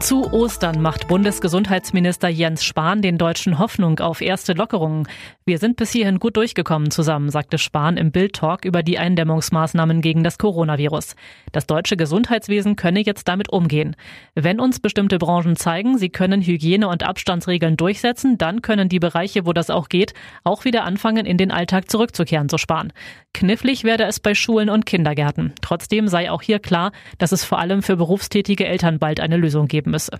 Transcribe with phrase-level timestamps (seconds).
[0.00, 5.08] Zu Ostern macht Bundesgesundheitsminister Jens Spahn den Deutschen Hoffnung auf erste Lockerungen.
[5.46, 10.22] Wir sind bis hierhin gut durchgekommen zusammen, sagte Spahn im Bild-Talk über die Eindämmungsmaßnahmen gegen
[10.22, 11.16] das Coronavirus.
[11.52, 13.96] Das deutsche Gesundheitswesen könne jetzt damit umgehen.
[14.34, 19.46] Wenn uns bestimmte Branchen zeigen, sie können Hygiene- und Abstandsregeln durchsetzen, dann können die Bereiche,
[19.46, 20.12] wo das auch geht,
[20.44, 22.92] auch wieder anfangen, in den Alltag zurückzukehren, so Spahn.
[23.32, 25.54] Knifflig werde es bei Schulen und Kindergärten.
[25.60, 29.66] Trotzdem sei auch hier klar, dass es vor allem für berufstätige Eltern bald eine Lösung
[29.66, 30.18] geben müsse.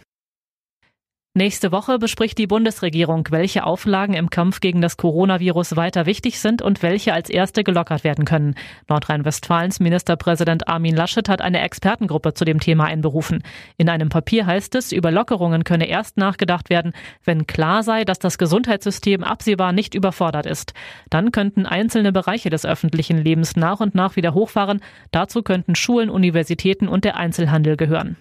[1.36, 6.62] Nächste Woche bespricht die Bundesregierung, welche Auflagen im Kampf gegen das Coronavirus weiter wichtig sind
[6.62, 8.54] und welche als erste gelockert werden können.
[8.88, 13.42] Nordrhein-Westfalens Ministerpräsident Armin Laschet hat eine Expertengruppe zu dem Thema einberufen.
[13.78, 16.92] In einem Papier heißt es, über Lockerungen könne erst nachgedacht werden,
[17.24, 20.72] wenn klar sei, dass das Gesundheitssystem absehbar nicht überfordert ist.
[21.10, 24.80] Dann könnten einzelne Bereiche des öffentlichen Lebens nach und nach wieder hochfahren.
[25.10, 28.18] Dazu könnten Schulen, Universitäten und der Einzelhandel gehören.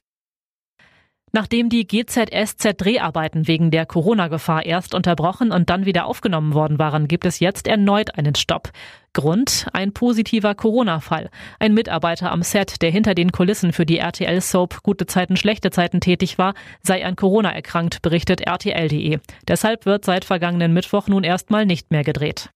[1.36, 7.26] Nachdem die GZSZ-Dreharbeiten wegen der Corona-Gefahr erst unterbrochen und dann wieder aufgenommen worden waren, gibt
[7.26, 8.70] es jetzt erneut einen Stopp.
[9.14, 11.32] Grund ein positiver Corona-Fall.
[11.58, 16.02] Ein Mitarbeiter am Set, der hinter den Kulissen für die RTL-Soap Gute Zeiten, schlechte Zeiten
[16.02, 16.54] tätig war,
[16.84, 19.18] sei an Corona erkrankt, berichtet RTL.de.
[19.48, 22.52] Deshalb wird seit vergangenen Mittwoch nun erstmal nicht mehr gedreht.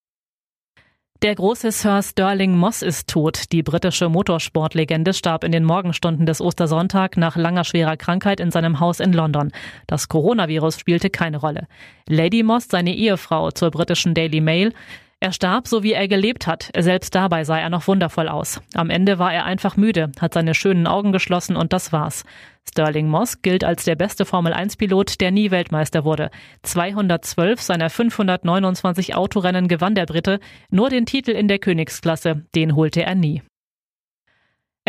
[1.23, 3.51] Der große Sir Sterling Moss ist tot.
[3.51, 8.79] Die britische Motorsportlegende starb in den Morgenstunden des Ostersonntag nach langer schwerer Krankheit in seinem
[8.79, 9.51] Haus in London.
[9.87, 11.67] Das Coronavirus spielte keine Rolle.
[12.07, 14.73] Lady Moss, seine Ehefrau zur britischen Daily Mail,
[15.19, 16.71] er starb, so wie er gelebt hat.
[16.77, 18.61] Selbst dabei sah er noch wundervoll aus.
[18.75, 22.23] Am Ende war er einfach müde, hat seine schönen Augen geschlossen und das war's.
[22.69, 26.29] Sterling Moss gilt als der beste Formel-1-Pilot, der nie Weltmeister wurde.
[26.63, 33.03] 212 seiner 529 Autorennen gewann der Brite, nur den Titel in der Königsklasse, den holte
[33.03, 33.41] er nie.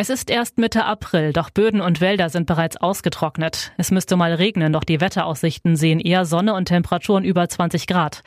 [0.01, 3.73] Es ist erst Mitte April, doch Böden und Wälder sind bereits ausgetrocknet.
[3.79, 8.23] Es müsste mal regnen, doch die Wetteraussichten sehen eher Sonne und Temperaturen über 20 Grad.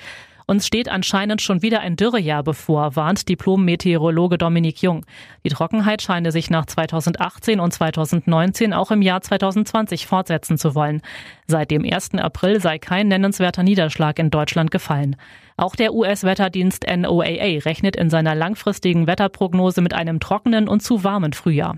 [0.52, 5.06] Uns steht anscheinend schon wieder ein Dürrejahr bevor, warnt Diplom-Meteorologe Dominik Jung.
[5.46, 11.02] Die Trockenheit scheine sich nach 2018 und 2019 auch im Jahr 2020 fortsetzen zu wollen.
[11.48, 12.16] Seit dem 1.
[12.16, 15.16] April sei kein nennenswerter Niederschlag in Deutschland gefallen.
[15.56, 21.32] Auch der US-Wetterdienst NOAA rechnet in seiner langfristigen Wetterprognose mit einem trockenen und zu warmen
[21.32, 21.78] Frühjahr.